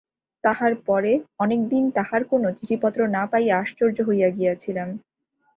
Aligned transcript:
তাহার 0.43 0.73
পরে 0.87 1.11
অনেক 1.39 1.59
দিন 1.69 1.83
তাহার 1.91 2.21
কোনো 2.23 2.47
চিঠিপত্র 2.57 2.99
না 3.07 3.23
পাইয়া 3.31 3.53
আশ্চর্য 3.57 3.97
হইয়া 4.07 4.29
গিয়াছিলাম। 4.29 4.89